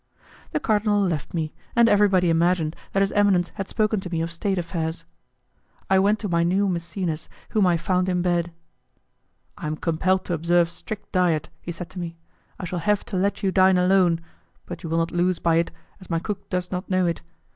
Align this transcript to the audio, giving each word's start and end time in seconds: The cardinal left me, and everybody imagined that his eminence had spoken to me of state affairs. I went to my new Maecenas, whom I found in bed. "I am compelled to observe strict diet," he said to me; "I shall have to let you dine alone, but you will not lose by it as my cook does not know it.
The 0.51 0.59
cardinal 0.59 0.99
left 0.99 1.31
me, 1.35 1.53
and 1.75 1.87
everybody 1.87 2.31
imagined 2.31 2.75
that 2.91 3.01
his 3.01 3.11
eminence 3.11 3.49
had 3.49 3.67
spoken 3.69 3.99
to 3.99 4.09
me 4.09 4.21
of 4.21 4.31
state 4.31 4.57
affairs. 4.57 5.05
I 5.91 5.99
went 5.99 6.17
to 6.21 6.27
my 6.27 6.41
new 6.41 6.67
Maecenas, 6.67 7.29
whom 7.49 7.67
I 7.67 7.77
found 7.77 8.09
in 8.09 8.23
bed. 8.23 8.51
"I 9.59 9.67
am 9.67 9.77
compelled 9.77 10.25
to 10.25 10.33
observe 10.33 10.71
strict 10.71 11.11
diet," 11.11 11.49
he 11.61 11.71
said 11.71 11.91
to 11.91 11.99
me; 11.99 12.17
"I 12.59 12.65
shall 12.65 12.79
have 12.79 13.05
to 13.05 13.15
let 13.15 13.43
you 13.43 13.51
dine 13.51 13.77
alone, 13.77 14.21
but 14.65 14.81
you 14.81 14.89
will 14.89 14.97
not 14.97 15.11
lose 15.11 15.37
by 15.37 15.57
it 15.57 15.69
as 15.99 16.09
my 16.09 16.17
cook 16.17 16.49
does 16.49 16.71
not 16.71 16.89
know 16.89 17.05
it. 17.05 17.21